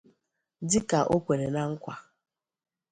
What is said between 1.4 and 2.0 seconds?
na nkwà